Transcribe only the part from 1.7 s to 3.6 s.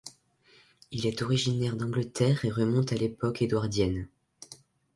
d'Angleterre et remonte à l'époque